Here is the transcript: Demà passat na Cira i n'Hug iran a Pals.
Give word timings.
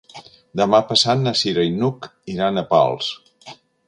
Demà 0.59 0.77
passat 0.91 1.21
na 1.25 1.33
Cira 1.41 1.65
i 1.69 1.75
n'Hug 1.75 2.07
iran 2.37 2.61
a 2.63 2.65
Pals. 2.73 3.11